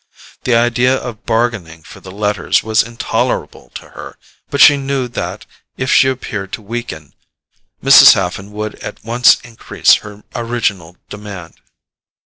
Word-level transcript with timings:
The 0.45 0.55
idea 0.55 0.95
of 0.95 1.27
bargaining 1.27 1.83
for 1.83 1.99
the 1.99 2.09
letters 2.09 2.63
was 2.63 2.81
intolerable 2.81 3.69
to 3.75 3.89
her, 3.89 4.17
but 4.49 4.59
she 4.59 4.75
knew 4.75 5.07
that, 5.09 5.45
if 5.77 5.91
she 5.93 6.07
appeared 6.07 6.51
to 6.53 6.61
weaken, 6.63 7.13
Mrs. 7.83 8.15
Haffen 8.15 8.51
would 8.51 8.73
at 8.79 9.03
once 9.05 9.39
increase 9.41 9.93
her 9.97 10.23
original 10.35 10.97
demand. 11.09 11.59